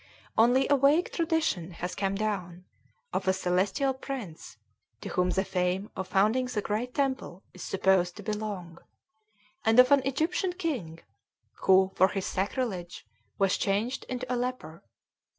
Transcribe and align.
Only 0.35 0.67
a 0.67 0.75
vague 0.77 1.11
tradition 1.11 1.69
has 1.73 1.93
come 1.93 2.15
down, 2.15 2.65
of 3.13 3.27
a 3.27 3.33
celestial 3.33 3.93
prince 3.93 4.57
to 5.01 5.09
whom 5.09 5.29
the 5.29 5.45
fame 5.45 5.91
of 5.95 6.07
founding 6.07 6.47
the 6.47 6.59
great 6.59 6.95
temple 6.95 7.43
is 7.53 7.61
supposed 7.61 8.15
to 8.17 8.23
belong; 8.23 8.79
and 9.63 9.77
of 9.79 9.91
an 9.91 10.01
Egyptian 10.03 10.53
king, 10.53 11.01
who, 11.53 11.91
for 11.93 12.07
his 12.07 12.25
sacrilege, 12.25 13.05
was 13.37 13.57
changed 13.59 14.05
into 14.09 14.25
a 14.27 14.33
leper. 14.35 14.81